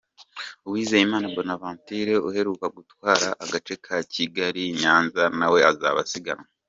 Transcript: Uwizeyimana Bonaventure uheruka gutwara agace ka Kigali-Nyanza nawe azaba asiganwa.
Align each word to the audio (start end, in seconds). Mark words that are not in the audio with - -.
Uwizeyimana 0.67 1.25
Bonaventure 1.35 2.13
uheruka 2.27 2.65
gutwara 2.75 3.27
agace 3.43 3.73
ka 3.85 3.95
Kigali-Nyanza 4.11 5.23
nawe 5.39 5.59
azaba 5.71 5.99
asiganwa. 6.05 6.45